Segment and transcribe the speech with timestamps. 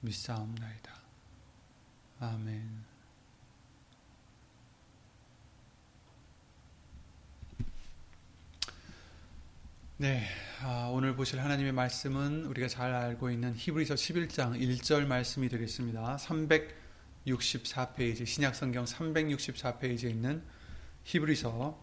[0.00, 0.92] 믿사옵나이다.
[2.20, 2.88] 아멘.
[10.00, 10.28] 네,
[10.62, 16.18] 아, 오늘 보실 하나님의 말씀은 우리가 잘 알고 있는 히브리서 11장 1절 말씀이 되겠습니다.
[16.18, 20.44] 364페이지 신약성경 364페이지에 있는
[21.02, 21.76] 히브리서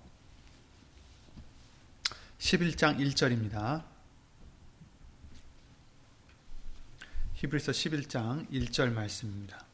[2.39, 3.83] 11장 1절입니다.
[7.35, 9.65] 히브리서 11장 1절 말씀입니다.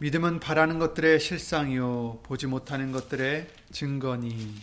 [0.00, 4.54] 믿음은 바라는 것들의 실상이요 보지 못하는 것들의 증거니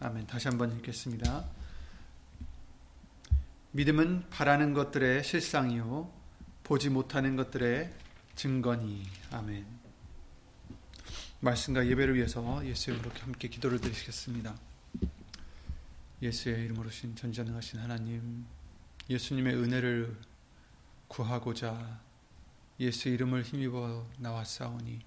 [0.00, 0.26] 아멘.
[0.26, 1.44] 다시 한번 읽겠습니다.
[3.70, 6.12] 믿음은 바라는 것들의 실상이요
[6.64, 7.92] 보지 못하는 것들의
[8.34, 9.64] 증거니 아멘.
[11.40, 14.73] 말씀과 예배를 위해서 예수 이름으로 함께 기도를 드리겠습니다.
[16.24, 18.46] 예수의 이름으로 신 전전능하신 하나님,
[19.10, 20.18] 예수님의 은혜를
[21.06, 22.00] 구하고자
[22.80, 25.00] 예수 이름을 힘입어 나왔사오니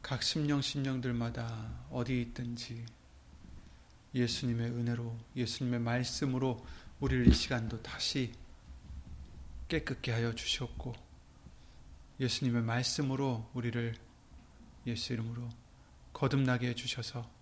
[0.00, 2.86] 각 심령 심령들마다 어디 있든지
[4.14, 6.64] 예수님의 은혜로 예수님의 말씀으로
[7.00, 8.32] 우리를 이 시간도 다시
[9.68, 10.94] 깨끗게 하여 주셨고
[12.18, 13.94] 예수님의 말씀으로 우리를
[14.86, 15.50] 예수 이름으로
[16.14, 17.35] 거듭나게 해 주셔서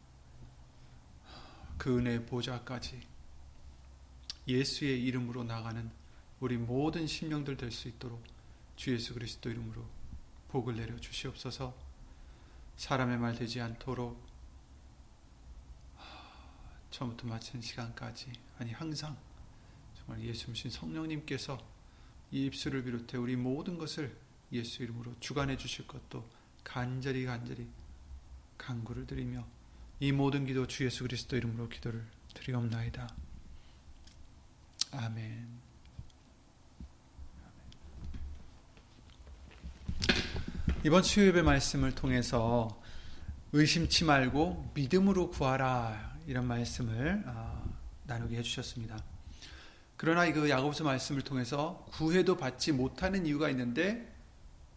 [1.79, 3.01] 그 은혜의 보좌까지
[4.47, 5.91] 예수의 이름으로 나가는
[6.41, 8.23] 우리 모든 심령들 될 수 있도록
[8.77, 9.85] 주 예수 그리스도 이름으로
[10.49, 11.75] 복을 내려 주시옵소서.
[12.77, 14.21] 사람의 말 되지 않도록
[16.91, 19.17] 처음부터 마친 시간까지 아니 항상
[19.97, 21.59] 정말 예수님 성령님께서
[22.31, 24.17] 이 입술을 비롯해 우리 모든 것을
[24.53, 26.29] 예수 이름으로 주관해 주실 것도
[26.63, 27.69] 간절히 간절히
[28.59, 29.47] 간구를 드리며
[30.05, 32.05] 이 모든 기도 주 예수 그리스도 이름으로 기도를
[32.35, 33.09] 드리옵나이다.
[34.93, 35.49] 아멘.
[40.85, 42.83] 이번 수요예배 말씀을 통해서
[43.55, 47.65] 의심치 말고 믿음으로 구하라 이런 말씀을 아,
[48.03, 49.03] 나누게 해주셨습니다.
[49.97, 54.15] 그러나 그 야고보서 말씀을 통해서 구해도 받지 못하는 이유가 있는데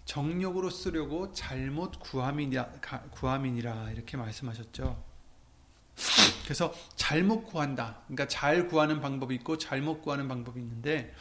[0.05, 2.69] 정력으로 쓰려고 잘못 구함이니라,
[3.11, 5.06] 구함이니라 이렇게 말씀하셨죠.
[6.43, 8.01] 그래서 잘못 구한다.
[8.05, 11.13] 그러니까 잘 구하는 방법이 있고 잘못 구하는 방법이 있는데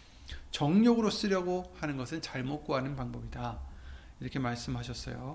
[0.50, 3.58] 정력으로 쓰려고 하는 것은 잘못 구하는 방법이다.
[4.20, 5.34] 이렇게 말씀하셨어요.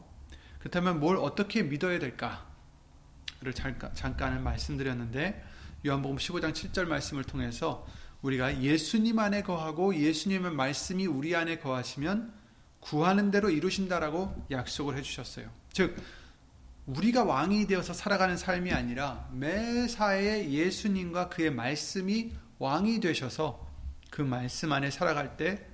[0.60, 5.44] 그렇다면 뭘 어떻게 믿어야 될까를 잠깐, 잠깐 말씀드렸는데
[5.86, 7.86] 요한복음 15장 7절 말씀을 통해서
[8.22, 12.34] 우리가 예수님 안에 거하고 예수님의 말씀이 우리 안에 거하시면
[12.80, 15.50] 구하는 대로 이루신다라고 약속을 해주셨어요.
[15.74, 15.96] 즉
[16.88, 23.68] 우리가 왕이 되어서 살아가는 삶이 아니라 매사에 예수님과 그의 말씀이 왕이 되셔서
[24.10, 25.66] 그 말씀 안에 살아갈 때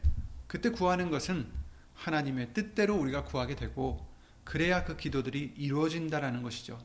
[0.47, 1.47] 그때 구하는 것은
[1.95, 4.05] 하나님의 뜻대로 우리가 구하게 되고
[4.43, 6.79] 그래야 그 기도들이 이루어진다라는 것이죠.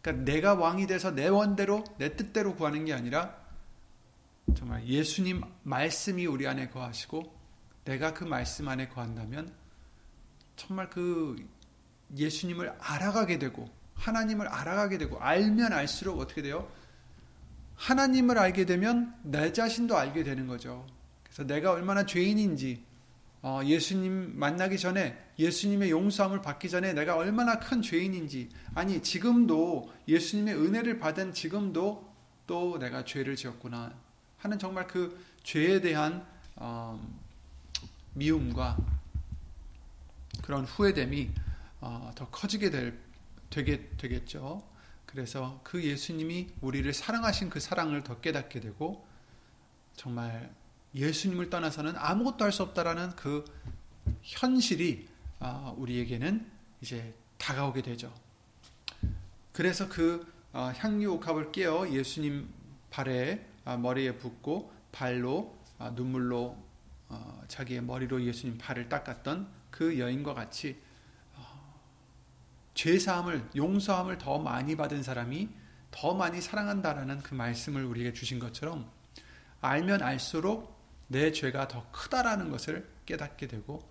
[0.00, 3.36] 그러니까 내가 왕이 돼서 내 원대로 내 뜻대로 구하는 게 아니라
[4.56, 7.36] 정말 예수님 말씀이 우리 안에 거하시고
[7.84, 9.52] 내가 그 말씀 안에 거한다면
[10.56, 11.36] 정말 그
[12.16, 16.70] 예수님을 알아가게 되고 하나님을 알아가게 되고 알면 알수록 어떻게 돼요?
[17.76, 20.86] 하나님을 알게 되면 내 자신도 알게 되는 거죠.
[21.22, 22.84] 그래서 내가 얼마나 죄인인지
[23.40, 30.56] 어, 예수님 만나기 전에 예수님의 용서함을 받기 전에 내가 얼마나 큰 죄인인지 아니 지금도 예수님의
[30.56, 32.08] 은혜를 받은 지금도
[32.48, 33.94] 또 내가 죄를 지었구나
[34.38, 36.26] 하는 정말 그 죄에 대한
[36.56, 37.00] 어,
[38.14, 38.76] 미움과
[40.42, 41.30] 그런 후회됨이
[41.80, 42.98] 어, 더 커지게 될,
[43.50, 44.62] 되게 되겠죠.
[45.06, 49.06] 그래서 그 예수님이 우리를 사랑하신 그 사랑을 더 깨닫게 되고
[49.96, 50.52] 정말
[50.94, 53.44] 예수님을 떠나서는 아무것도 할 수 없다라는 그
[54.22, 55.08] 현실이
[55.40, 58.12] 아, 우리에게는 이제 다가오게 되죠.
[59.52, 62.48] 그래서 그 어, 향유 옥합을 깨어 예수님
[62.90, 66.56] 발에 아, 머리에 붓고 발로 아, 눈물로
[67.08, 70.87] 어, 자기의 머리로 예수님 발을 닦았던 그 여인과 같이 어,
[72.78, 75.48] 죄 사함을 용서함을 더 많이 받은 사람이
[75.90, 78.88] 더 많이 사랑한다라는 그 말씀을 우리에게 주신 것처럼
[79.60, 80.78] 알면 알수록
[81.08, 83.82] 내 죄가 더 크다라는 것을 깨닫게 되고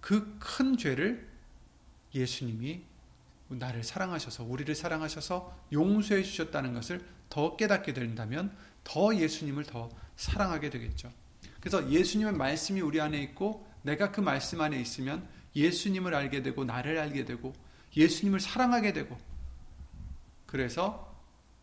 [0.00, 1.28] 그 큰 죄를
[2.14, 2.82] 예수님이
[3.48, 11.12] 나를 사랑하셔서 우리를 사랑하셔서 용서해 주셨다는 것을 더 깨닫게 된다면 더 예수님을 더 사랑하게 되겠죠.
[11.58, 15.26] 그래서 예수님의 말씀이 우리 안에 있고 내가 그 말씀 안에 있으면
[15.56, 17.52] 예수님을 알게 되고 나를 알게 되고
[17.98, 19.18] 예수님을 사랑하게 되고
[20.46, 21.14] 그래서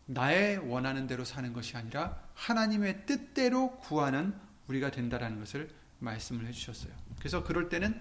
[0.06, 4.34] 나의 원하는 대로 사는 것이 아니라 하나님의 뜻대로 구하는
[4.68, 5.68] 우리가 된다라는 것을
[5.98, 6.92] 말씀을 해주셨어요.
[7.18, 8.00] 그래서 그럴 때는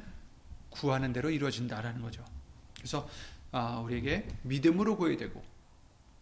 [0.69, 2.23] 구하는 대로 이루어진다라는 거죠.
[2.75, 3.09] 그래서
[3.51, 5.43] 아, 우리에게 믿음으로 구해야 되고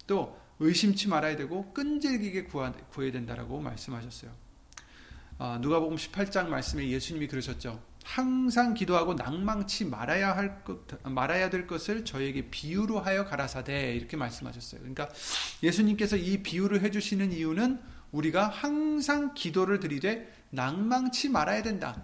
[0.07, 4.31] 또 의심치 말아야 되고 끈질기게 구해야 된다라고 말씀하셨어요.
[5.39, 7.81] 아, 누가복음 18장 말씀에 예수님이 그러셨죠.
[8.03, 14.81] 항상 기도하고 낭망치 말아야 할 것, 말아야 될 것을 저에게 비유로 하여 가라사대 이렇게 말씀하셨어요.
[14.81, 15.09] 그러니까
[15.63, 22.03] 예수님께서 이 비유를 해주시는 이유는 우리가 항상 기도를 드리되 낭망치 말아야 된다.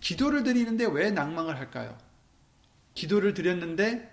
[0.00, 1.98] 기도를 드리는데 왜 낭망을 할까요?
[2.94, 4.10] 기도를 드렸는데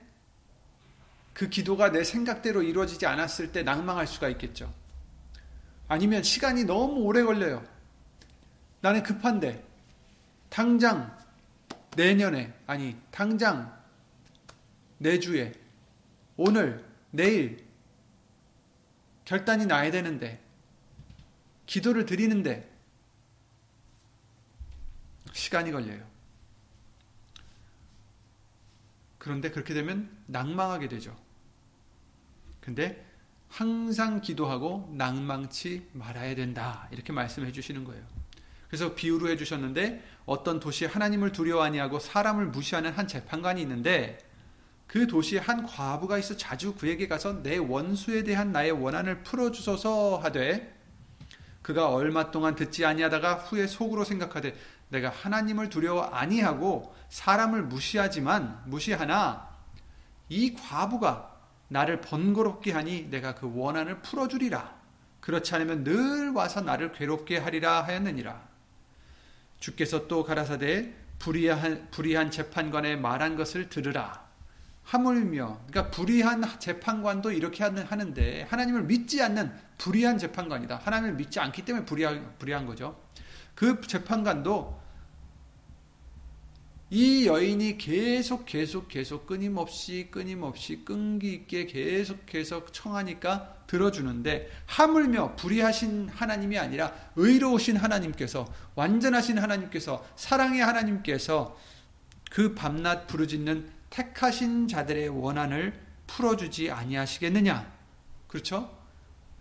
[1.33, 4.73] 그 기도가 내 생각대로 이루어지지 않았을 때 낭망할 수가 있겠죠.
[5.87, 7.63] 아니면 시간이 너무 오래 걸려요.
[8.81, 9.66] 나는 급한데
[10.49, 11.17] 당장
[11.95, 13.75] 내년에 아니 당장
[14.99, 15.53] 내주에
[16.35, 17.65] 오늘 내일
[19.25, 20.41] 결단이 나야 되는데
[21.65, 22.71] 기도를 드리는데
[25.33, 26.07] 시간이 걸려요.
[29.17, 31.17] 그런데 그렇게 되면 낭망하게 되죠.
[32.61, 33.05] 근데
[33.49, 36.87] 항상 기도하고 낭망치 말아야 된다.
[36.91, 38.05] 이렇게 말씀해 주시는 거예요.
[38.67, 44.19] 그래서 비유로 해 주셨는데 어떤 도시에 하나님을 두려워 하니하고 사람을 무시하는 한 재판관이 있는데
[44.85, 50.17] 그 도시에 한 과부가 있어 자주 그에게 가서 내 원수에 대한 나의 원한을 풀어 주소서
[50.17, 50.75] 하되
[51.61, 54.53] 그가 얼마 동안 듣지 아니하다가 후에 속으로 생각하되
[54.89, 59.49] 내가 하나님을 두려워 아니하고 사람을 무시하지만 무시하나
[60.29, 61.35] 이 과부가
[61.69, 64.75] 나를 번거롭게 하니 내가 그 원한을 풀어주리라.
[65.21, 68.56] 그렇지 않으면 늘 와서 나를 괴롭게 하리라 하였느니라.
[69.59, 74.27] 주께서 또 가라사대 불의한, 불의한 재판관의 말한 것을 들으라.
[74.83, 80.77] 하물며, 그러니까 불의한 재판관도 이렇게 하는데 하나님을 믿지 않는 불의한 재판관이다.
[80.77, 82.97] 하나님을 믿지 않기 때문에 불의한, 불의한 거죠.
[83.53, 84.79] 그 재판관도
[86.89, 96.57] 이 여인이 계속 계속 계속 끊임없이 끊임없이 끈기 있게 계속해서 청하니까 들어주는데 하물며 불의하신 하나님이
[96.57, 101.59] 아니라 의로우신 하나님께서 완전하신 하나님께서 사랑의 하나님께서
[102.31, 107.69] 그 밤낮 부르짖는 택하신 자들의 원한을 풀어주지 아니하시겠느냐?
[108.27, 108.77] 그렇죠?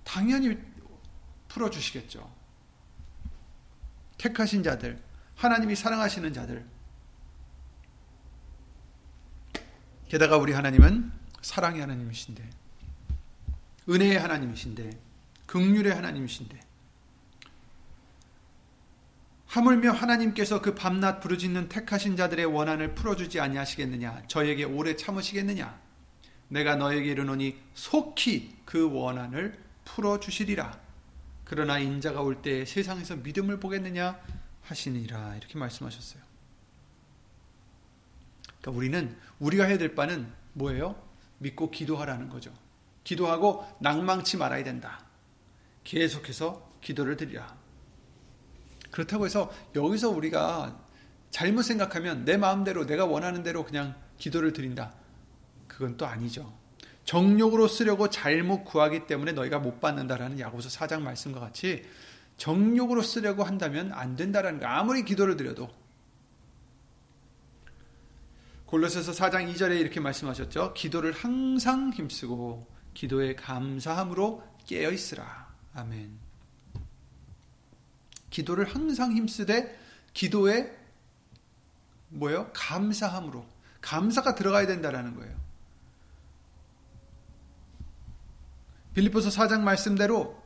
[0.03, 0.59] 당연히
[1.47, 2.29] 풀어주시겠죠.
[4.19, 5.00] 택하신 자들,
[5.37, 6.65] 하나님이 사랑하시는 자들,
[10.09, 11.11] 게다가 우리 하나님은
[11.43, 12.49] 사랑의 하나님이신데
[13.89, 14.91] 은혜의 하나님이신데
[15.47, 16.61] 극률의 하나님이신데
[19.47, 24.25] 하물며 하나님께서 그 밤낮 부르짖는 택하신 자들의 원한을 풀어주지 아니하시겠느냐?
[24.27, 25.81] 저에게 오래 참으시겠느냐?
[26.49, 30.79] 내가 너에게 이르노니 속히 그 원한을 풀어주시리라.
[31.45, 34.21] 그러나 인자가 올때 세상에서 믿음을 보겠느냐
[34.63, 35.37] 하시니라.
[35.37, 36.23] 이렇게 말씀하셨어요
[38.66, 40.96] 그러니까 우리는 우리가 해야 될 바는 뭐예요?
[41.38, 42.52] 믿고 기도하라는 거죠.
[43.04, 45.04] 기도하고 낭망치 말아야 된다.
[45.85, 47.56] 계속해서 기도를 드리라.
[48.90, 50.80] 그렇다고 해서 여기서 우리가
[51.30, 54.94] 잘못 생각하면 내 마음대로 내가 원하는 대로 그냥 기도를 드린다.
[55.68, 56.52] 그건 또 아니죠.
[57.04, 61.85] 정욕으로 쓰려고 잘못 구하기 때문에 너희가 못 받는다라는 야고보서 4장 말씀과 같이
[62.37, 64.66] 정욕으로 쓰려고 한다면 안 된다라는 거.
[64.66, 65.70] 아무리 기도를 드려도
[68.66, 70.75] 골로새서 4장 2절에 이렇게 말씀하셨죠.
[70.75, 75.54] 기도를 항상 힘쓰고 기도에 감사함으로 깨어 있으라.
[75.75, 76.18] 아멘.
[78.30, 79.78] 기도를 항상 힘쓰되
[80.12, 80.76] 기도에
[82.08, 82.50] 뭐요?
[82.52, 83.46] 감사함으로
[83.80, 85.37] 감사가 들어가야 된다라는 거예요.
[88.94, 90.42] 빌립보서 4장 말씀대로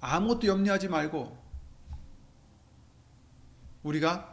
[0.00, 1.36] 아무것도 염려하지 말고
[3.82, 4.29] 우리가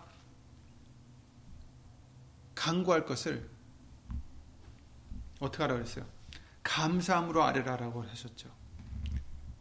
[2.58, 3.48] 강구할 것을
[5.40, 6.06] 어떻게 하라 그랬어요?
[6.64, 8.52] 감사함으로 아뢰라라고 하셨죠.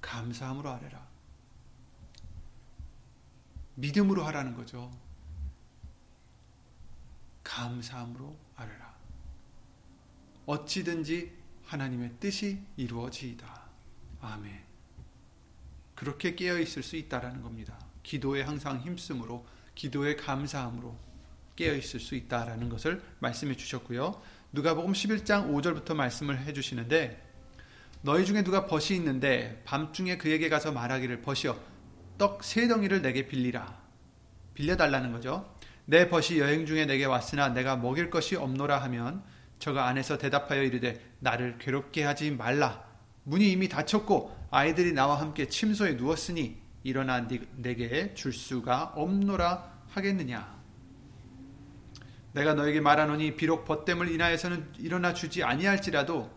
[0.01, 1.07] 감사함으로 아뢰라.
[3.75, 4.91] 믿음으로 하라는 거죠.
[7.45, 8.97] 감사함으로 아뢰라.
[10.47, 11.37] 어찌든지
[11.67, 13.63] 하나님의 뜻이 이루어지이다.
[14.23, 14.65] 아멘.
[15.95, 17.79] 그렇게 깨어 있을 수 있다라는 겁니다.
[18.03, 21.06] 기도에 항상 힘쓰므로 기도에 감사함으로
[21.57, 24.21] 깨어 있을 수 있다라는 것을 말씀해 주셨고요.
[24.53, 27.23] 누가복음 11장 5절부터 말씀을 해 주시는데
[28.03, 31.59] 너희 중에 누가 벗이 있는데 밤중에 그에게 가서 말하기를 벗이여
[32.19, 33.83] 떡 세 덩이를 내게 빌리라.
[34.55, 35.55] 빌려 달라는 거죠.
[35.85, 39.23] 내 벗이 여행 중에 내게 왔으나 내가 먹일 것이 없노라 하면
[39.59, 42.85] 저가 안에서 대답하여 이르되 나를 괴롭게 하지 말라.
[43.25, 50.56] 문이 이미 닫혔고 아이들이 나와 함께 침소에 누웠으니 일어나 내게 줄 수가 없노라 하겠느냐.
[52.37, 56.31] 내가 너에게 말하노니 비록 벗됨을 인하여서는 일어나 주지 아니할지라도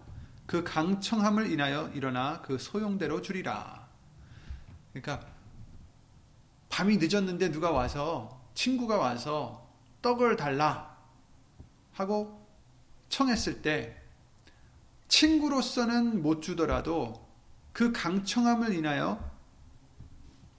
[0.46, 3.86] 그 강청함을 인하여 일어나 그 소용대로 주리라.
[4.94, 5.28] 그러니까
[6.70, 9.70] 밤이 늦었는데 누가 와서 친구가 와서
[10.02, 10.98] 떡을 달라
[11.92, 12.48] 하고
[13.10, 14.02] 청했을 때
[15.10, 17.28] 친구로서는 못 주더라도
[17.74, 19.20] 그 강청함을 인하여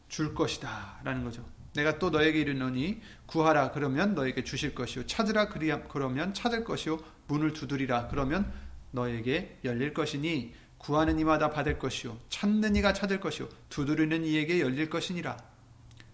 [0.09, 1.42] 줄 것이다 라는 거죠.
[1.75, 3.71] 내가 또 너에게 이르노니 구하라.
[3.71, 5.07] 그러면 너에게 주실 것이요.
[5.07, 5.49] 찾으라.
[5.49, 6.99] 그러면 찾을 것이요.
[7.29, 8.09] 문을 두드리라.
[8.09, 8.53] 그러면
[8.91, 12.19] 너에게 열릴 것이니 구하는 이마다 받을 것이요.
[12.29, 13.49] 찾는 이가 찾을 것이요.
[13.69, 15.37] 두드리는 이에게 열릴 것이니라.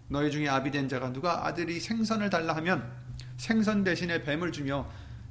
[0.09, 2.91] 너희 중에 아비 된 자가 누가 아들이 생선을 달라 하면
[3.37, 4.89] 생선 대신에 뱀을 주며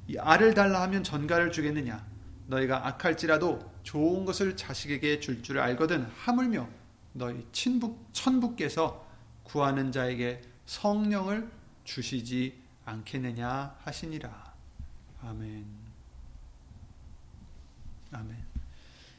[0.08, 2.04] 이 알을 달라 하면 전갈을 주겠느냐?
[2.46, 6.68] 너희가 악할지라도 좋은 것을 자식에게 줄줄 줄 알거든 하물며
[7.12, 9.05] 너희 친부 천부께서
[9.46, 11.48] 구하는 자에게 성령을
[11.84, 14.54] 주시지 않겠느냐 하시니라.
[15.22, 15.64] 아멘.
[18.10, 18.44] 아멘.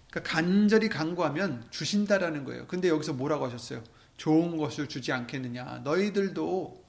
[0.09, 2.67] 그러니까 간절히 간구하면 주신다라는 거예요.
[2.67, 3.83] 근데 여기서 뭐라고 하셨어요?
[4.17, 5.79] 좋은 것을 주지 않겠느냐.
[5.83, 6.85] 너희들도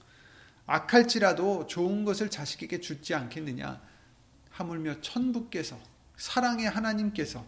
[0.66, 3.80] 악할지라도 좋은 것을 자식에게 주지 않겠느냐.
[4.50, 5.78] 하물며 천부께서
[6.16, 7.46] 사랑의 하나님께서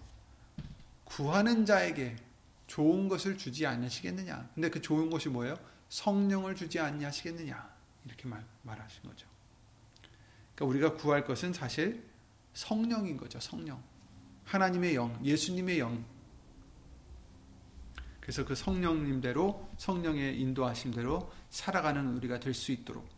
[1.05, 2.17] 구하는 자에게
[2.69, 4.49] 좋은 것을 주지 않으시겠느냐.
[4.55, 5.57] 근데 그 좋은 것이 뭐예요?
[5.91, 7.71] 성령을 주지 않냐시겠느냐.
[8.07, 9.27] 이렇게 말, 말하신 거죠.
[10.55, 12.03] 그러니까 우리가 구할 것은 사실
[12.55, 13.39] 성령인 거죠.
[13.39, 13.83] 성령.
[14.45, 16.05] 하나님의 영, 예수님의 영.
[18.21, 23.09] 그래서 그 성령님대로 성령의 인도하심대로 살아가는 우리가 될 수 있도록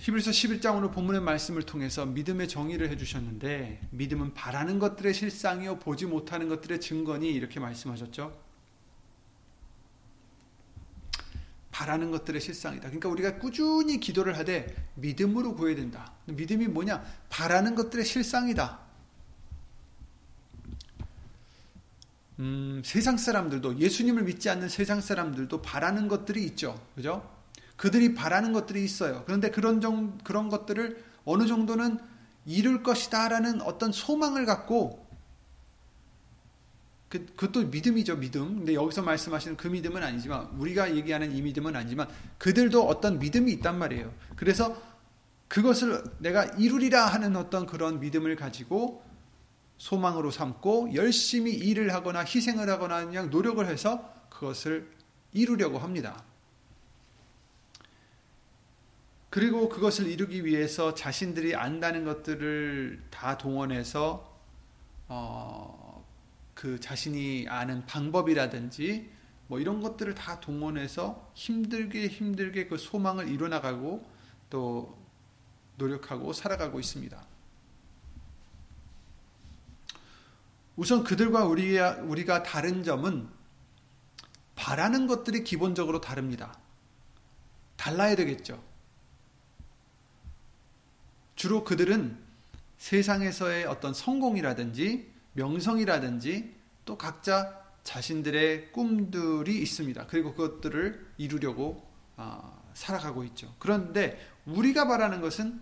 [0.00, 6.48] 히브리서 11장 오늘 본문의 말씀을 통해서 믿음의 정의를 해주셨는데 믿음은 바라는 것들의 실상이요 보지 못하는
[6.48, 8.43] 것들의 증거니 이렇게 말씀하셨죠.
[11.74, 12.82] 바라는 것들의 실상이다.
[12.82, 16.12] 그러니까 우리가 꾸준히 기도를 하되 믿음으로 구해야 된다.
[16.26, 17.04] 믿음이 뭐냐?
[17.30, 18.78] 바라는 것들의 실상이다.
[22.38, 26.80] 음, 세상 사람들도 예수님을 믿지 않는 세상 사람들도 바라는 것들이 있죠.
[26.94, 27.28] 그죠?
[27.74, 29.24] 그들이 바라는 것들이 있어요.
[29.26, 31.98] 그런데 그런 정, 그런 것들을 어느 정도는
[32.46, 35.03] 이룰 것이다라는 어떤 소망을 갖고
[37.14, 38.56] 그, 그것도 믿음이죠, 믿음.
[38.56, 43.78] 근데 여기서 말씀하시는 그 믿음은 아니지만 우리가 얘기하는 이 믿음은 아니지만 그들도 어떤 믿음이 있단
[43.78, 44.12] 말이에요.
[44.34, 44.76] 그래서
[45.46, 49.04] 그것을 내가 이루리라 하는 어떤 그런 믿음을 가지고
[49.78, 54.90] 소망으로 삼고 열심히 일을 하거나 희생을 하거나 그냥 노력을 해서 그것을
[55.32, 56.24] 이루려고 합니다.
[59.30, 64.32] 그리고 그것을 이루기 위해서 자신들이 안다는 것들을 다 동원해서
[65.06, 65.83] 어,
[66.54, 69.10] 그 자신이 아는 방법이라든지
[69.46, 74.08] 뭐 이런 것들을 다 동원해서 힘들게 힘들게 그 소망을 이뤄나가고
[74.50, 74.96] 또
[75.76, 77.26] 노력하고 살아가고 있습니다.
[80.76, 83.28] 우선 그들과 우리가, 우리가 다른 점은
[84.56, 86.58] 바라는 것들이 기본적으로 다릅니다.
[87.76, 88.62] 달라야 되겠죠.
[91.36, 92.18] 주로 그들은
[92.78, 100.06] 세상에서의 어떤 성공이라든지 명성이라든지 또 각자 자신들의 꿈들이 있습니다.
[100.06, 101.86] 그리고 그것들을 이루려고
[102.16, 103.54] 어, 살아가고 있죠.
[103.58, 105.60] 그런데 우리가 바라는 것은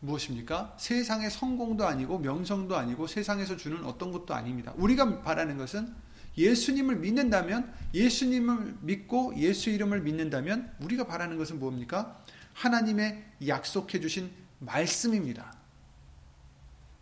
[0.00, 0.76] 무엇입니까?
[0.78, 4.72] 세상의 성공도 아니고 명성도 아니고 세상에서 주는 어떤 것도 아닙니다.
[4.76, 5.92] 우리가 바라는 것은
[6.36, 12.22] 예수님을 믿는다면 예수님을 믿고 예수 이름을 믿는다면 우리가 바라는 것은 뭡니까?
[12.54, 15.52] 하나님의 약속해 주신 말씀입니다.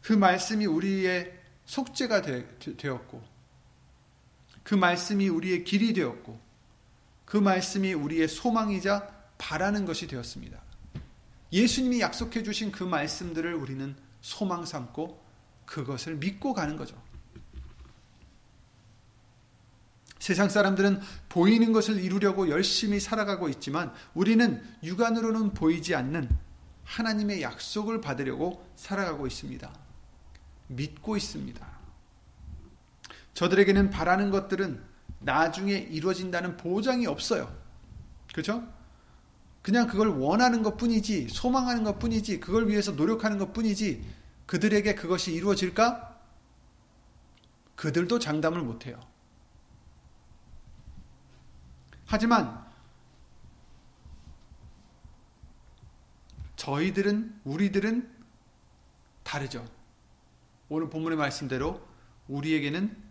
[0.00, 3.22] 그 말씀이 우리의 속죄가 되, 었고
[4.62, 6.40] 그 말씀이 우리의 길이 되었고
[7.24, 9.08] 그 말씀이 우리의 소망이자
[9.38, 10.60] 바라는 것이 되었습니다.
[11.52, 15.24] 예수님이 약속해 주신 그 말씀들을 우리는 소망 삼고
[15.66, 17.00] 그것을 믿고 가는 거죠.
[20.18, 26.28] 세상 사람들은 보이는 것을 이루려고 열심히 살아가고 있지만 우리는 육안으로는 보이지 않는
[26.84, 29.85] 하나님의 약속을 받으려고 살아가고 있습니다.
[30.68, 31.66] 믿고 있습니다.
[33.34, 34.82] 저들에게는 바라는 것들은
[35.20, 37.54] 나중에 이루어진다는 보장이 없어요.
[38.34, 38.66] 그죠?
[39.62, 44.04] 그냥 그걸 원하는 것 뿐이지, 소망하는 것 뿐이지, 그걸 위해서 노력하는 것 뿐이지,
[44.46, 46.16] 그들에게 그것이 이루어질까?
[47.74, 49.00] 그들도 장담을 못해요.
[52.06, 52.64] 하지만,
[56.54, 58.08] 저희들은, 우리들은
[59.24, 59.75] 다르죠.
[60.68, 61.86] 오늘 본문의 말씀대로
[62.28, 63.04] 우리에게는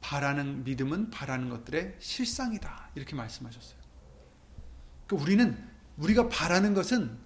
[0.00, 2.90] 바라는 믿음은 바라는 것들의 실상이다.
[2.94, 3.80] 이렇게 말씀하셨어요.
[5.06, 7.18] 그러니까 우리는 우리가 바라는 것은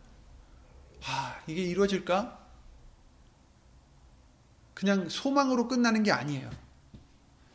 [1.07, 2.43] 아, 이게 이루어질까?
[4.73, 6.51] 그냥 소망으로 끝나는 게 아니에요.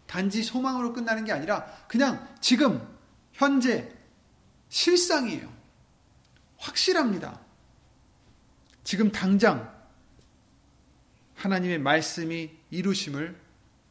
[0.07, 2.87] 단지 소망으로 끝나는 게 아니라 그냥 지금
[3.33, 3.93] 현재
[4.69, 5.51] 실상이에요.
[6.57, 7.39] 확실합니다.
[8.83, 9.78] 지금 당장
[11.39, 13.39] 하나님의 말씀이 이루심을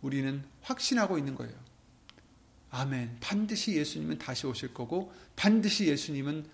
[0.03, 1.55] 우리는 확신하고 있는 거예요.
[2.71, 3.17] 아멘.
[3.21, 6.47] 반드시 예수님은 다시 오실 거고 반드시 예수님은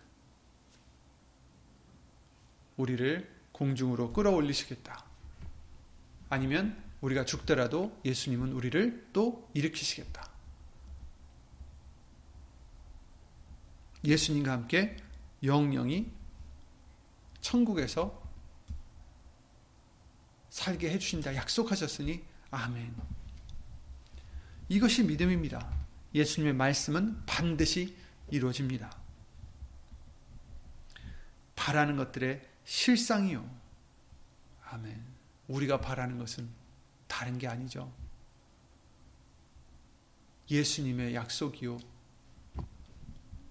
[2.76, 5.04] 우리를 공중으로 끌어올리시겠다.
[6.28, 10.30] 아니면 우리가 죽더라도 예수님은 우리를 또 일으키시겠다.
[14.04, 14.96] 예수님과 함께
[15.42, 16.06] 영영이
[17.40, 18.23] 천국에서
[20.54, 22.94] 살게 해주신다 약속하셨으니 아멘.
[24.68, 25.68] 이것이 믿음입니다.
[26.14, 27.96] 예수님의 말씀은 반드시
[28.30, 28.96] 이루어집니다.
[31.56, 33.44] 바라는 것들의 실상이요.
[34.66, 35.04] 아멘.
[35.48, 36.48] 우리가 바라는 것은
[37.08, 37.92] 다른 게 아니죠.
[40.48, 41.80] 예수님의 약속이요.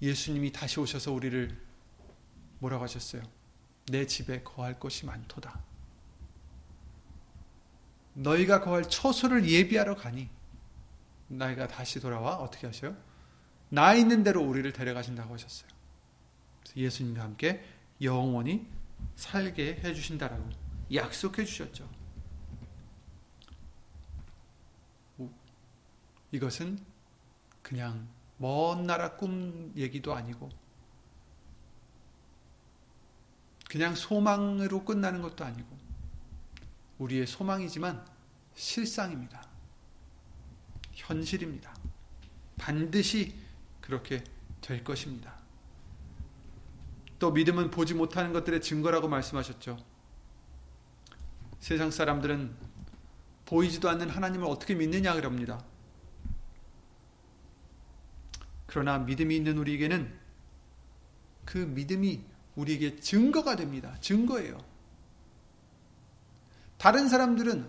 [0.01, 1.61] 예수님이 다시 오셔서 우리를
[2.59, 3.23] 뭐라고 하셨어요?
[3.87, 5.72] 내 집에 거할 것이 많도다.
[8.13, 10.29] 너희가 거할 처소를 예비하러 가니
[11.27, 12.95] 너희가 다시 돌아와 어떻게 하셔요?
[13.69, 15.69] 나 있는 대로 우리를 데려가신다고 하셨어요.
[16.75, 17.63] 예수님과 함께
[18.01, 18.67] 영원히
[19.15, 20.49] 살게 해 주신다라고
[20.93, 21.89] 약속해 주셨죠.
[26.31, 26.79] 이것은
[27.61, 30.49] 그냥 먼 나라 꿈 얘기도 아니고
[33.69, 35.82] 그냥 소망으로 끝나는 것도 아니고
[36.99, 38.05] 우리의 소망이지만
[38.55, 39.47] 실상입니다.
[40.93, 41.73] 현실입니다.
[42.57, 43.35] 반드시
[43.81, 44.23] 그렇게
[44.61, 45.33] 될 것입니다.
[47.19, 49.77] 또 믿음은 보지 못하는 것들의 증거라고 말씀하셨죠.
[51.59, 52.53] 세상 사람들은
[53.45, 55.63] 보이지도 않는 하나님을 어떻게 믿느냐 그럽니다.
[58.65, 60.19] 그러나 믿음이 있는 우리에게는
[61.45, 62.23] 그 믿음이
[62.55, 63.95] 우리에게 증거가 됩니다.
[64.01, 64.72] 증거예요.
[66.83, 67.65] 다른 사람들은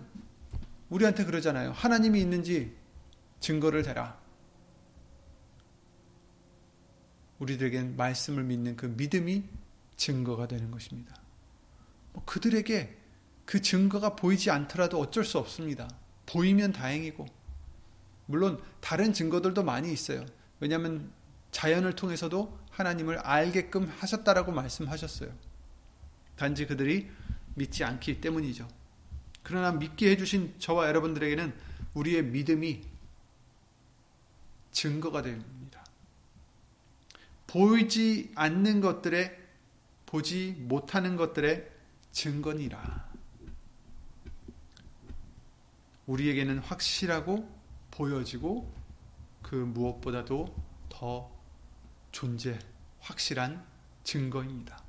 [0.89, 1.71] 우리한테 그러잖아요.
[1.71, 2.75] 하나님이 있는지
[3.39, 4.19] 증거를 대라.
[7.39, 9.45] 우리들에겐 말씀을 믿는 그 믿음이
[9.95, 11.15] 증거가 되는 것입니다.
[12.11, 12.97] 뭐 그들에게
[13.45, 15.89] 그 증거가 보이지 않더라도 어쩔 수 없습니다.
[16.25, 17.25] 보이면 다행이고,
[18.25, 20.25] 물론 다른 증거들도 많이 있어요.
[20.59, 21.09] 왜냐하면
[21.51, 25.31] 자연을 통해서도 하나님을 알게끔 하셨다라고 말씀하셨어요.
[26.35, 27.09] 단지 그들이
[27.53, 28.67] 믿지 않기 때문이죠.
[29.45, 31.53] 그러나 믿게 해주신 저와 여러분들에게는
[31.93, 32.81] 우리의 믿음이
[34.71, 35.85] 증거가 됩니다.
[37.45, 39.37] 보이지 않는 것들의
[40.07, 41.71] 보지 못하는 것들의
[42.11, 43.07] 증거니라.
[46.07, 47.47] 우리에게는 확실하고
[47.91, 48.73] 보여지고
[49.43, 50.55] 그 무엇보다도
[50.89, 51.31] 더
[52.11, 52.57] 존재,
[52.99, 53.63] 확실한
[54.03, 54.84] 증거입니다.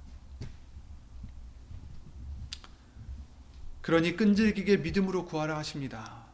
[3.87, 6.25] 그러니 끈질기게 믿음으로 구하라 하십니다.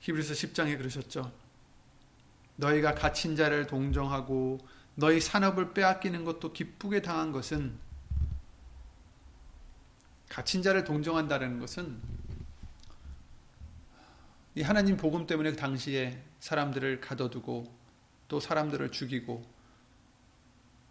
[0.00, 1.30] 히브리서 10장에 그러셨죠.
[2.56, 7.78] 너희가 갇힌 자를 동정하고 너희 산업을 빼앗기는 것도 기쁘게 당한 것은
[10.30, 12.00] 갇힌 자를 동정한다는 것은
[14.54, 17.70] 이 하나님 복음 때문에 그 당시에 사람들을 가둬두고
[18.28, 19.44] 또 사람들을 죽이고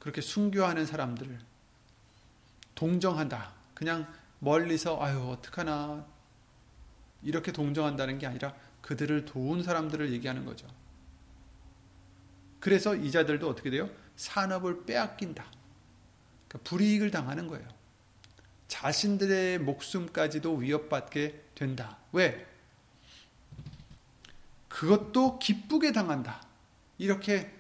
[0.02, 1.40] 그렇게 순교하는 사람들을
[2.74, 3.54] 동정한다.
[3.76, 6.04] 그냥 멀리서 아유 어떡하나
[7.22, 10.68] 이렇게 동정한다는 게 아니라 그들을 도운 사람들을 얘기하는 거죠.
[12.60, 13.92] 그래서 이자들도 어떻게 돼요?
[14.16, 15.46] 산업을 빼앗긴다.
[16.48, 17.68] 그러니까 불이익을 당하는 거예요.
[18.70, 22.00] 자신들의 목숨까지도 위협받게 된다.
[22.12, 22.48] 왜?
[24.68, 26.42] 그것도 기쁘게 당한다.
[26.98, 27.54] 이렇게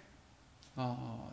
[0.75, 1.31] 어,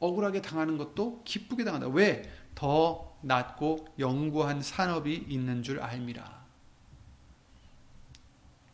[0.00, 1.88] 억울하게 당하는 것도 기쁘게 당한다.
[1.88, 2.22] 왜?
[2.54, 6.46] 더 낮고 영구한 산업이 있는 줄 알미라.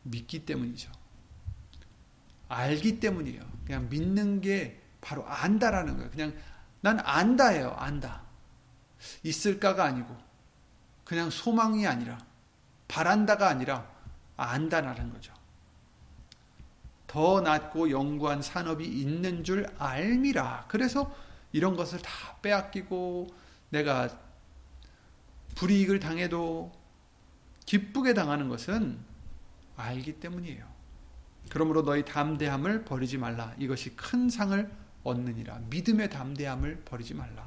[0.04, 0.90] 믿기 때문이죠.
[2.48, 3.42] 알기 때문이에요.
[3.66, 6.10] 그냥 믿는 게 바로 안다라는 거예요.
[6.10, 6.34] 그냥
[6.80, 7.70] 난 안다예요.
[7.70, 8.22] 안다.
[9.22, 10.16] 있을까가 아니고
[11.04, 12.18] 그냥 소망이 아니라
[12.88, 13.90] 바란다가 아니라
[14.36, 15.33] 안다라는 거죠.
[17.14, 20.64] 더 낮고 영구한 산업이 있는 줄 알미라.
[20.66, 21.14] 그래서
[21.52, 22.10] 이런 것을 다
[22.42, 23.28] 빼앗기고
[23.68, 24.08] 내가
[25.54, 26.72] 불이익을 당해도
[27.66, 28.98] 기쁘게 당하는 것은
[29.76, 30.66] 알기 때문이에요.
[31.50, 33.54] 그러므로 너희 담대함을 버리지 말라.
[33.58, 34.68] 이것이 큰 상을
[35.04, 35.60] 얻느니라.
[35.70, 37.46] 믿음의 담대함을 버리지 말라.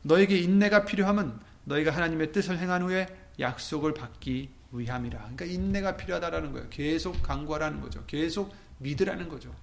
[0.00, 3.06] 너에게 인내가 필요하면 너희가 하나님의 뜻을 행한 후에
[3.38, 5.18] 약속을 받기 위함이라.
[5.18, 6.68] 그러니까 인내가 필요하다라는 거예요.
[6.70, 8.04] 계속 강구하라는 거죠.
[8.06, 9.54] 계속 믿으라는 거죠.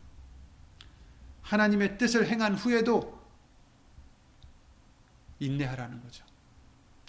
[1.42, 3.20] 하나님의 뜻을 행한 후에도
[5.40, 6.24] 인내하라는 거죠.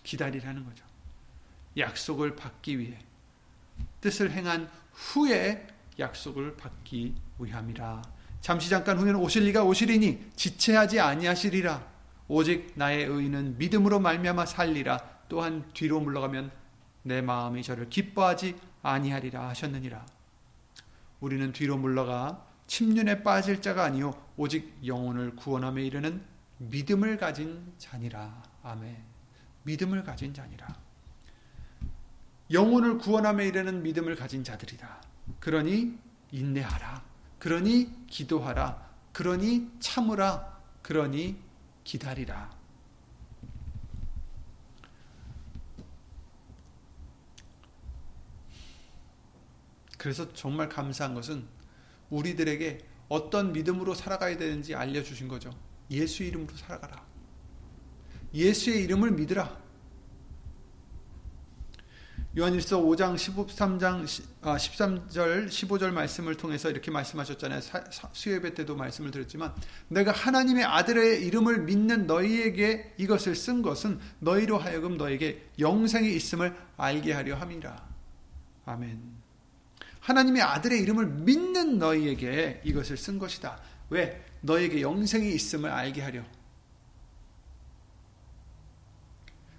[0.02, 0.84] 기다리라는 거죠.
[1.76, 2.98] 약속을 받기 위해
[4.00, 5.66] 뜻을 행한 후에
[5.98, 8.02] 약속을 받기 위함이라.
[8.40, 11.86] 잠시 잠깐 후에는 오실 리가 오시리니 지체하지 아니하시리라.
[12.28, 14.98] 오직 나의 의인은 믿음으로 말미암아 살리라.
[15.28, 16.50] 또한 뒤로 물러가면
[17.02, 20.04] 내 마음이 저를 기뻐하지 아니하리라 하셨느니라.
[21.20, 26.22] 우리는 뒤로 물러가 침륜에 빠질 자가 아니요 오직 영혼을 구원함에 이르는
[26.58, 28.42] 믿음을 가진 자니라.
[28.62, 28.96] 아멘.
[29.64, 30.68] 믿음을 가진 자니라.
[32.50, 35.02] 영혼을 구원함에 이르는 믿음을 가진 자들이다.
[35.38, 35.98] 그러니
[36.32, 37.02] 인내하라.
[37.38, 38.90] 그러니 기도하라.
[39.12, 40.58] 그러니 참으라.
[40.82, 41.36] 그러니
[41.84, 42.59] 기다리라.
[50.00, 51.44] 그래서 정말 감사한 것은
[52.08, 52.78] 우리들에게
[53.10, 55.50] 어떤 믿음으로 살아가야 되는지 알려주신 거죠.
[55.90, 57.04] 예수 이름으로 살아가라.
[58.32, 59.60] 예수의 이름을 믿으라.
[62.38, 64.06] 요한일서 5장 13장
[64.40, 67.60] 13절 15절 말씀을 통해서 이렇게 말씀하셨잖아요.
[68.12, 69.54] 수요예배 때도 말씀을 드렸지만
[69.88, 77.12] 내가 하나님의 아들의 이름을 믿는 너희에게 이것을 쓴 것은 너희로 하여금 너에게 영생이 있음을 알게
[77.12, 77.86] 하려 함이라.
[78.64, 79.19] 아멘.
[80.00, 83.60] 하나님의 아들의 이름을 믿는 너희에게 이것을 쓴 것이다.
[83.90, 84.24] 왜?
[84.40, 86.22] 너에게 영생이 있음을 알게 하려.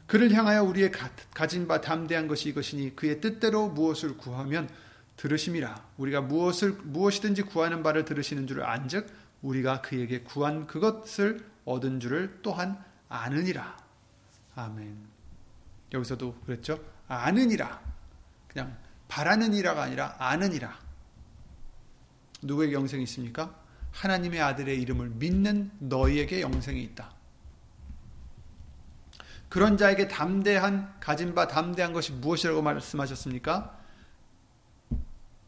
[0.08, 0.92] 그를 향하여 우리의
[1.34, 4.70] 가진 바 담대한 것이 이것이니 그의 뜻대로 무엇을 구하면
[5.16, 5.90] 들으심이라.
[5.98, 9.08] 우리가 무엇을 무엇이든지 구하는 바를 들으시는 줄을 안즉
[9.42, 13.78] 우리가 그에게 구한 그것을 얻은 줄을 또한 아느니라.
[14.56, 14.98] 아멘.
[15.94, 16.84] 여기서도 그랬죠.
[17.08, 17.82] 아느니라.
[18.48, 18.78] 그냥
[19.12, 20.80] 바라는 이라가 아니라 아느니라.
[22.42, 23.54] 누구에게 영생이 있습니까?
[23.92, 27.14] 하나님의 아들의 이름을 믿는 너희에게 영생이 있다.
[29.50, 33.78] 그런 자에게 담대한 가진 바 담대한 것이 무엇이라고 말씀하셨습니까?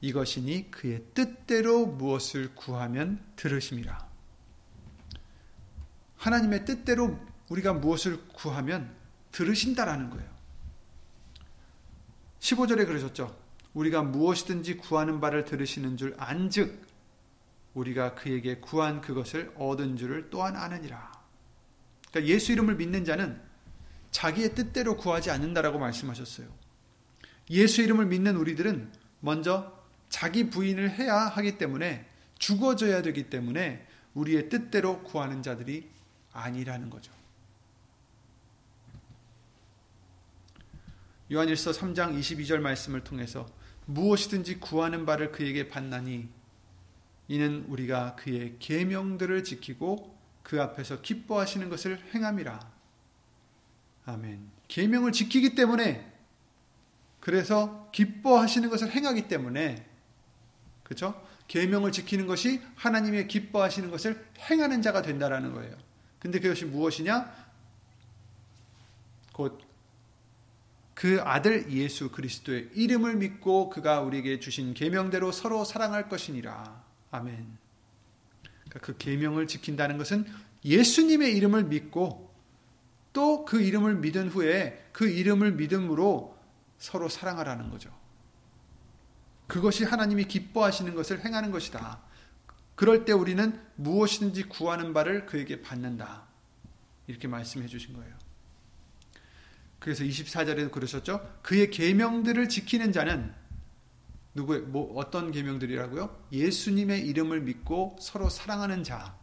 [0.01, 4.09] 이것이니 그의 뜻대로 무엇을 구하면 들으심이라.
[6.17, 8.93] 하나님의 뜻대로 우리가 무엇을 구하면
[9.31, 10.29] 들으신다라는 거예요.
[12.41, 13.42] 15절에 그러셨죠.
[13.73, 16.85] 우리가 무엇이든지 구하는 바를 들으시는 줄 안즉
[17.73, 21.11] 우리가 그에게 구한 그것을 얻은 줄을 또한 아느니라.
[22.11, 23.41] 그러니까 예수 이름을 믿는 자는
[24.11, 26.47] 자기의 뜻대로 구하지 않는다라고 말씀하셨어요.
[27.49, 32.07] 예수 이름을 믿는 우리들은 먼저 자기 부인을 해야 하기 때문에
[32.37, 35.89] 죽어져야 되기 때문에 우리의 뜻대로 구하는 자들이
[36.31, 37.11] 아니라는 거죠.
[41.31, 43.47] 요한일서 3장 22절 말씀을 통해서
[43.85, 46.29] 무엇이든지 구하는 바를 그에게 받나니
[47.27, 52.71] 이는 우리가 그의 계명들을 지키고 그 앞에서 기뻐하시는 것을 행함이라.
[54.05, 54.51] 아멘.
[54.67, 56.11] 계명을 지키기 때문에
[57.19, 59.85] 그래서 기뻐하시는 것을 행하기 때문에
[60.83, 61.25] 그렇죠?
[61.47, 65.77] 계명을 지키는 것이 하나님의 기뻐하시는 것을 행하는 자가 된다라는 거예요.
[66.19, 67.33] 근데 그것이 무엇이냐?
[69.31, 69.61] 곧
[70.93, 76.83] 그 아들 예수 그리스도의 이름을 믿고 그가 우리에게 주신 계명대로 서로 사랑할 것이니라.
[77.11, 77.57] 아멘.
[78.41, 80.25] 그러니까 그 계명을 지킨다는 것은
[80.63, 82.33] 예수님의 이름을 믿고
[83.13, 86.37] 또 그 이름을 믿은 후에 그 이름을 믿음으로
[86.77, 87.91] 서로 사랑하라는 거죠.
[89.47, 92.01] 그것이 하나님이 기뻐하시는 것을 행하는 것이다.
[92.75, 96.23] 그럴 때 우리는 무엇이든지 구하는 바를 그에게 받는다.
[97.05, 98.22] 이렇게 말씀해 주신 거예요.
[99.83, 101.39] 그래서 24절에도 그러셨죠.
[101.41, 103.33] 그의 계명들을 지키는 자는
[104.33, 106.27] 누구의 뭐 어떤 계명들이라고요?
[106.31, 109.17] 예수님의 이름을 믿고 서로 사랑하는 자.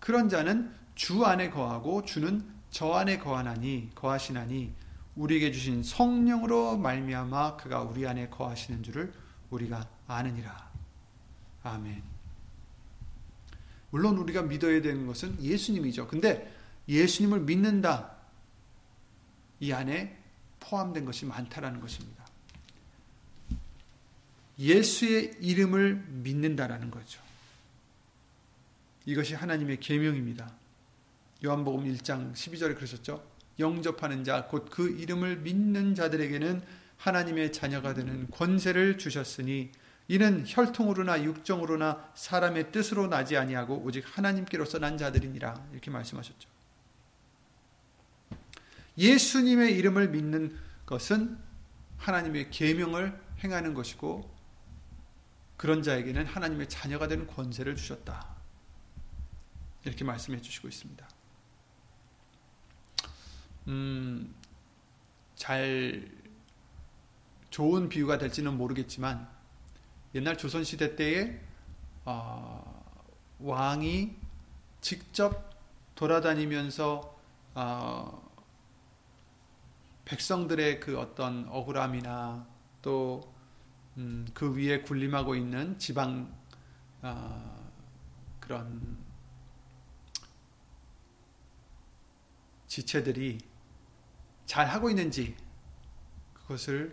[0.00, 4.74] 그런 자는 주 안에 거하고 주는 저 안에 거하나니 거하시나니
[5.16, 9.14] 우리에게 주신 성령으로 말미암아 그가 우리 안에 거하시는 줄을
[9.48, 10.70] 우리가 아느니라.
[11.62, 12.02] 아멘.
[13.88, 16.06] 물론 우리가 믿어야 되는 것은 예수님이죠.
[16.06, 16.54] 근데
[16.86, 18.11] 예수님을 믿는다.
[19.62, 20.18] 이 안에
[20.58, 22.26] 포함된 것이 많다라는 것입니다.
[24.58, 27.22] 예수의 이름을 믿는다라는 거죠.
[29.06, 30.52] 이것이 하나님의 계명입니다.
[31.44, 33.24] 요한복음 1장 12절에 그러셨죠.
[33.60, 36.60] 영접하는 자, 곧 그 이름을 믿는 자들에게는
[36.96, 39.70] 하나님의 자녀가 되는 권세를 주셨으니
[40.08, 46.61] 이는 혈통으로나 육정으로나 사람의 뜻으로 나지 아니하고 오직 하나님께로서 난 자들이니라 이렇게 말씀하셨죠.
[48.98, 51.38] 예수님의 이름을 믿는 것은
[51.96, 54.30] 하나님의 계명을 행하는 것이고
[55.56, 58.32] 그런 자에게는 하나님의 자녀가 되는 권세를 주셨다.
[59.84, 61.08] 이렇게 말씀해 주시고 있습니다.
[63.68, 64.34] 음,
[65.36, 66.10] 잘
[67.50, 69.28] 좋은 비유가 될지는 모르겠지만
[70.14, 71.40] 옛날 조선 시대 때에
[72.04, 72.84] 어,
[73.38, 74.16] 왕이
[74.80, 75.50] 직접
[75.94, 77.20] 돌아다니면서
[77.54, 78.31] 어,
[80.12, 82.46] 백성들의 그 어떤 억울함이나
[82.82, 83.32] 또그
[83.96, 86.30] 음, 그 위에 군림하고 있는 지방
[87.00, 87.72] 어,
[88.38, 88.98] 그런
[92.66, 93.38] 지체들이
[94.44, 95.34] 잘 하고 있는지
[96.34, 96.92] 그것을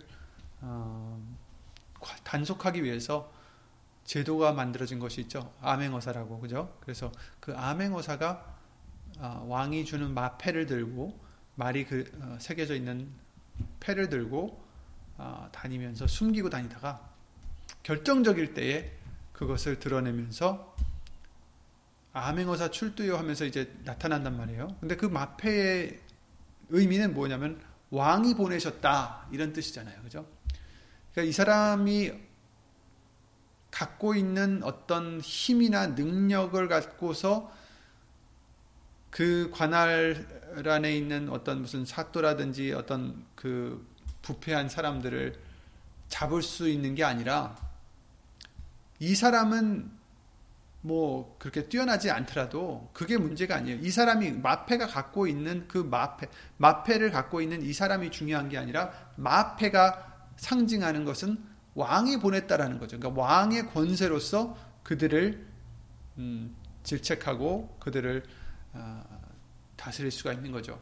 [0.61, 1.21] 어,
[2.23, 3.33] 단속하기 위해서
[4.05, 5.53] 제도가 만들어진 것이 있죠.
[5.59, 6.73] 암행어사라고 그죠?
[6.79, 8.55] 그래서 그 암행어사가
[9.17, 11.28] 어, 왕이 주는 마패를 들고
[11.59, 13.09] 말이 그 어, 새겨져 있는
[13.81, 14.63] 패를 들고
[15.17, 17.01] 어, 다니면서 숨기고 다니다가
[17.83, 18.89] 결정적일 때에
[19.33, 20.73] 그것을 드러내면서
[22.13, 24.77] 암행어사 출두요 하면서 이제 나타난단 말이에요.
[24.79, 25.99] 근데 그 마패의
[26.69, 30.01] 의미는 뭐냐면 왕이 보내셨다 이런 뜻이잖아요.
[30.01, 30.25] 그죠?
[31.11, 32.13] 그러니까 이 사람이
[33.69, 37.51] 갖고 있는 어떤 힘이나 능력을 갖고서
[39.09, 40.27] 그 관할
[40.65, 43.87] 안에 있는 어떤 무슨 사또라든지 어떤 그
[44.21, 45.35] 부패한 사람들을
[46.07, 47.55] 잡을 수 있는 게 아니라
[48.99, 49.99] 이 사람은
[50.81, 53.79] 뭐 그렇게 뛰어나지 않더라도 그게 문제가 아니에요.
[53.81, 58.91] 이 사람이 마패가 갖고 있는 그 마패, 마패를 갖고 있는 이 사람이 중요한 게 아니라
[59.17, 61.37] 마패가 상징하는 것은
[61.75, 62.97] 왕이 보냈다라는 거죠.
[62.97, 65.47] 그러니까 왕의 권세로서 그들을
[66.17, 68.38] 음, 질책하고 그들을 어,
[69.75, 70.79] 다스릴 수가 있는 거죠.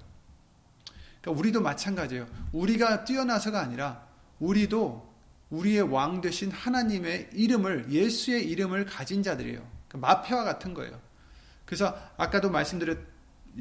[1.22, 2.28] 그러니까 우리도 마찬가지예요.
[2.52, 4.08] 우리가 뛰어나서가 아니라
[4.40, 5.08] 우리도
[5.50, 9.66] 우리의 왕 되신 하나님의 이름을 예수의 이름을 가진 자들이에요.
[9.88, 11.00] 그 마패와 같은 거예요.
[11.66, 12.98] 그래서 아까도 말씀드렸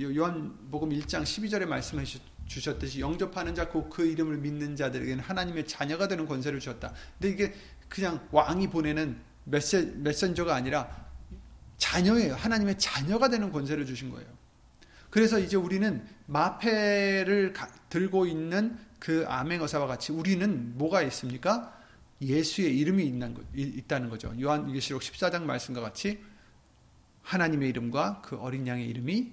[0.01, 2.05] 요한복음 1장 12절에 말씀해
[2.47, 6.93] 주셨듯이 영접하는 자, 그, 그 이름을 믿는 자들에게는 하나님의 자녀가 되는 권세를 주셨다.
[7.19, 7.55] 근데 이게
[7.89, 11.06] 그냥 왕이 보내는 메세, 메신저가 아니라
[11.79, 12.35] 자녀예요.
[12.35, 14.27] 하나님의 자녀가 되는 권세를 주신 거예요.
[15.11, 21.75] 그래서 이제 우리는 마패를 가, 들고 있는 그 아맹어사와 같이 우리는 뭐가 있습니까?
[22.21, 23.21] 예수의 이름이
[23.55, 24.35] 있다는 거죠.
[24.41, 26.23] 요한계시록 14장 말씀과 같이
[27.23, 29.33] 하나님의 이름과 그 어린 양의 이름이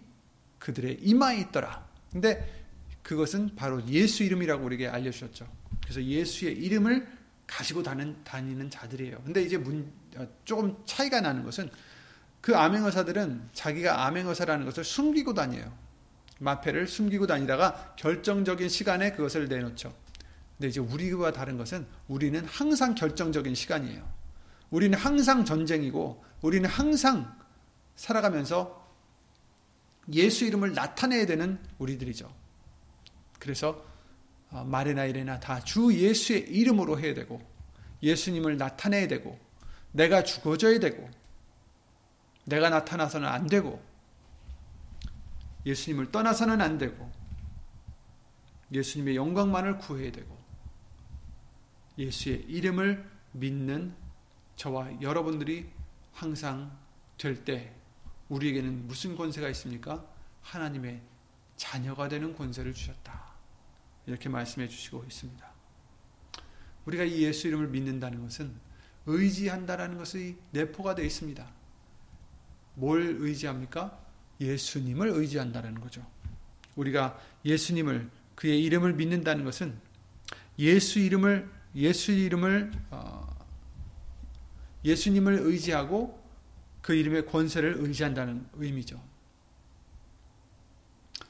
[0.59, 1.87] 그들의 이마에 있더라.
[2.11, 2.63] 근데
[3.03, 5.47] 그것은 바로 예수 이름이라고 우리에게 알려주셨죠.
[5.81, 7.07] 그래서 예수의 이름을
[7.45, 9.21] 가지고 다니는, 다니는 자들이에요.
[9.23, 11.69] 근데 이제 문, 어, 조금 차이가 나는 것은
[12.43, 15.71] 그 암행어사들은 자기가 암행어사라는 것을 숨기고 다녀요.
[16.41, 19.95] 마패를 숨기고 다니다가 결정적인 시간에 그것을 내놓죠.
[20.57, 24.05] 근데 이제 우리와 다른 것은 우리는 항상 결정적인 시간이에요.
[24.71, 27.33] 우리는 항상 전쟁이고 우리는 항상
[27.95, 28.91] 살아가면서
[30.11, 32.29] 예수 이름을 나타내야 되는 우리들이죠.
[33.39, 33.85] 그래서
[34.49, 37.41] 어, 말이나 이래나 다 주 예수의 이름으로 해야 되고
[38.01, 39.39] 예수님을 나타내야 되고
[39.93, 41.09] 내가 죽어져야 되고
[42.45, 43.83] 내가 나타나서는 안 되고
[45.65, 47.11] 예수님을 떠나서는 안 되고
[48.71, 50.37] 예수님의 영광만을 구해야 되고
[51.97, 53.95] 예수의 이름을 믿는
[54.55, 55.69] 저와 여러분들이
[56.11, 56.77] 항상
[57.17, 57.73] 될 때
[58.29, 60.05] 우리에게는 무슨 권세가 있습니까?
[60.41, 61.01] 하나님의
[61.55, 63.33] 자녀가 되는 권세를 주셨다.
[64.05, 65.53] 이렇게 말씀해 주시고 있습니다.
[66.85, 68.53] 우리가 이 예수 이름을 믿는다는 것은
[69.05, 71.62] 의지한다라는 것이 내포가 되어 있습니다.
[72.75, 73.99] 뭘 의지합니까?
[74.39, 76.05] 예수님을 의지한다는 거죠.
[76.75, 79.77] 우리가 예수님을 그의 이름을 믿는다는 것은
[80.59, 83.27] 예수 이름을 예수 이름을 어,
[84.85, 86.21] 예수님을 의지하고
[86.81, 89.01] 그 이름의 권세를 의지한다는 의미죠.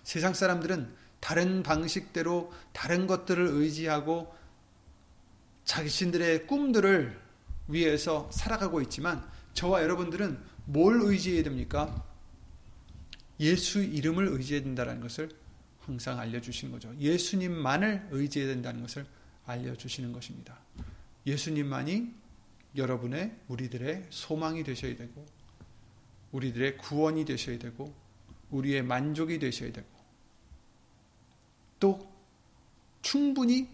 [0.03, 4.35] 세상 사람들은 다른 방식대로 다른 것들을 의지하고
[5.63, 7.21] 자신들의 꿈들을
[7.67, 12.05] 위해서 살아가고 있지만 저와 여러분들은 뭘 의지해야 됩니까?
[13.39, 15.29] 예수 이름을 의지해야 된다는 것을
[15.79, 16.93] 항상 알려주신 거죠.
[16.97, 19.05] 예수님만을 의지해야 된다는 것을
[19.45, 20.57] 알려주시는 것입니다.
[21.25, 22.13] 예수님만이
[22.75, 25.25] 여러분의 우리들의 소망이 되셔야 되고
[26.31, 27.93] 우리들의 구원이 되셔야 되고
[28.49, 29.87] 우리의 만족이 되셔야 되고
[31.79, 32.11] 또
[33.01, 33.69] 충분히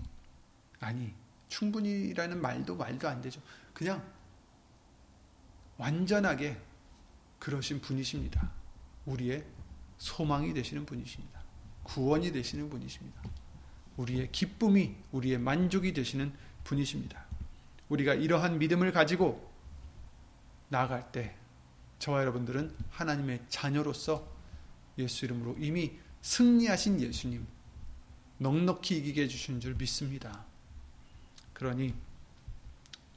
[0.79, 1.13] 아니
[1.47, 3.41] 충분히라는 말도 말도 안 되죠.
[3.73, 4.05] 그냥
[5.77, 6.57] 완전하게
[7.39, 8.51] 그러신 분이십니다.
[9.05, 9.45] 우리의
[9.97, 11.41] 소망이 되시는 분이십니다.
[11.83, 13.21] 구원이 되시는 분이십니다.
[13.97, 17.25] 우리의 기쁨이, 우리의 만족이 되시는 분이십니다.
[17.89, 19.51] 우리가 이러한 믿음을 가지고
[20.69, 21.35] 나아갈 때
[21.97, 24.31] 저와 여러분들은 하나님의 자녀로서
[24.97, 27.45] 예수 이름으로 이미 승리하신 예수님
[28.37, 30.45] 넉넉히 이기게 해주신 줄 믿습니다.
[31.53, 31.93] 그러니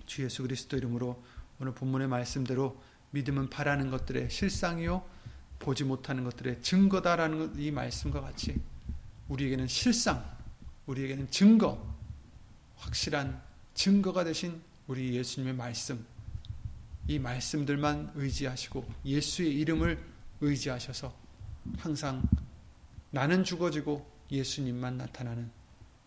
[0.06, 1.22] 주 예수 그리스도 이름으로
[1.60, 2.82] 오늘 본문의 말씀대로
[3.12, 5.04] 믿음은 바라는 것들의 실상이요
[5.58, 8.60] 보지 못하는 것들의 증거다라는 이 말씀과 같이
[9.28, 10.24] 우리에게는 실상,
[10.86, 11.80] 우리에게는 증거,
[12.76, 13.40] 확실한
[13.74, 16.04] 증거가 되신 우리 예수님의 말씀,
[17.06, 19.98] 이 말씀들만 의지하시고 예수의 이름을
[20.40, 21.14] 의지하셔서
[21.78, 22.22] 항상
[23.10, 25.50] 나는 죽어지고 예수님만 나타나는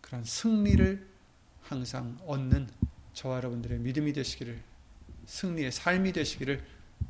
[0.00, 1.06] 그런 승리를
[1.62, 2.68] 항상 얻는
[3.12, 4.62] 저와 여러분들의 믿음이 되시기를
[5.26, 6.64] 승리의 삶이 되시기를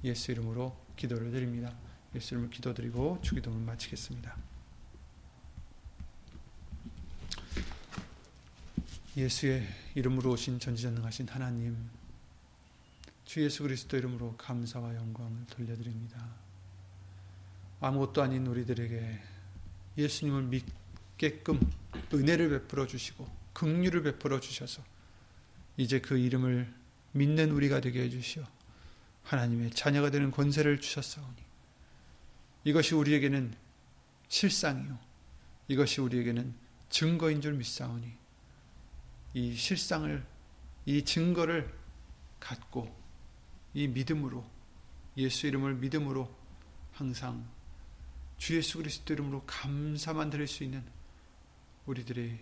[0.05, 1.75] 예수 이름으로 기도를 드립니다.
[2.15, 4.37] 예수 이름으로 기도드리고 주기도를 마치겠습니다.
[9.17, 11.77] 예수의 이름으로 오신 전지전능하신 하나님
[13.25, 16.29] 주 예수 그리스도 이름으로 감사와 영광을 돌려드립니다.
[17.81, 19.21] 아무것도 아닌 우리들에게
[19.99, 21.61] 예수님을 믿게끔
[22.13, 24.83] 은혜를 베풀어 주시고 긍휼을 베풀어 주셔서
[25.77, 26.73] 이제 그 이름을
[27.13, 28.45] 믿는 우리가 되게 해 주시어
[29.27, 31.37] 하나님의 자녀가 되는 권세를 주셨사오니
[32.65, 33.55] 이것이 우리에게는
[34.29, 34.99] 실상이요
[35.69, 36.55] 이것이 우리에게는
[36.91, 38.13] 증거인 줄 믿사오니
[39.35, 40.25] 이 실상을
[40.87, 41.73] 이 증거를
[42.39, 42.95] 갖고
[43.75, 44.49] 이 믿음으로
[45.17, 46.35] 예수 이름을 믿음으로
[46.93, 47.49] 항상
[48.39, 50.85] 주 예수 그리스도 이름으로 감사만 드릴 수 있는
[51.87, 52.39] 우리들이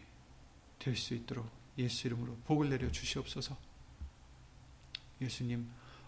[0.79, 3.57] 될 수 있도록 예수 이름으로 복을 내려 주시옵소서.
[5.21, 5.67] 예수님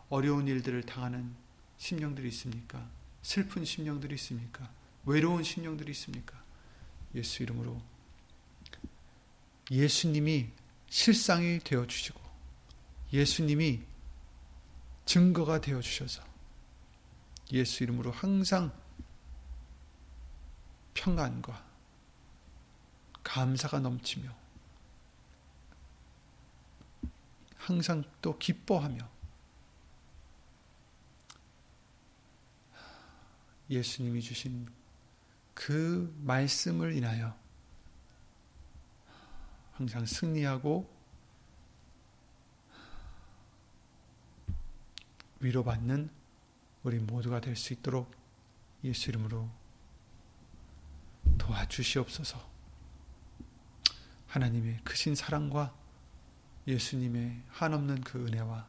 [0.08, 1.34] 어려운 일들을 당하는
[1.78, 2.88] 심령들이 있습니까?
[3.22, 4.70] 슬픈 심령들이 있습니까?
[5.04, 6.40] 외로운 심령들이 있습니까?
[7.14, 7.80] 예수 이름으로
[9.70, 10.50] 예수님이
[10.88, 12.20] 실상이 되어 주시고
[13.12, 13.82] 예수님이
[15.04, 16.22] 증거가 되어 주셔서
[17.52, 18.72] 예수 이름으로 항상
[20.94, 21.64] 평안과
[23.22, 24.34] 감사가 넘치며
[27.56, 29.15] 항상 또 기뻐하며
[33.70, 34.68] 예수님이 주신
[35.54, 37.36] 그 말씀을 인하여
[39.72, 40.94] 항상 승리하고
[45.40, 46.10] 위로받는
[46.82, 48.14] 우리 모두가 될 수 있도록
[48.84, 49.50] 예수 이름으로
[51.38, 52.56] 도와주시옵소서.
[54.28, 55.74] 하나님의 크신 사랑과
[56.66, 58.68] 예수님의 한없는 그 은혜와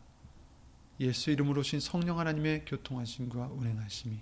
[0.99, 4.21] 예수 이름으로 오신 성령 하나님의 교통하심과 운행하심이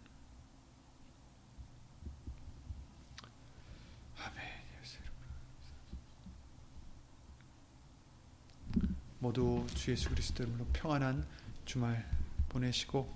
[9.21, 11.23] 모두 주 예수 그리스도 이름으로 평안한
[11.65, 12.09] 주말
[12.49, 13.07] 보내시고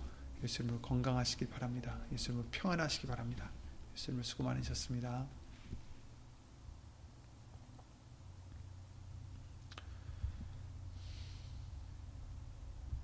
[0.43, 1.97] 예수 이름으로 건강하시길 바랍니다.
[2.13, 3.49] 예수 이름으로 평안하시기 바랍니다.
[3.95, 5.25] 예수 이름으로 수고 많으셨습니다.